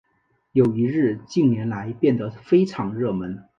[0.53, 3.47] 友谊日近年来变得非常热门。